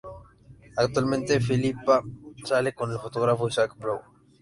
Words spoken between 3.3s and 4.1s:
Isaac Brown.